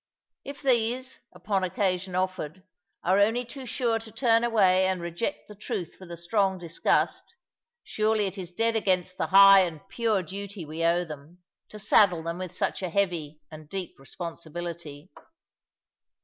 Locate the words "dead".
8.51-8.75